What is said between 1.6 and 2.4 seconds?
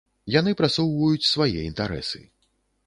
інтарэсы.